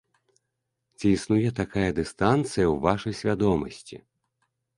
Ці 0.97 1.05
існуе 1.17 1.49
такая 1.61 1.89
дыстанцыя 1.99 2.65
ў 2.65 2.73
вашай 2.87 3.13
свядомасці? 3.21 3.97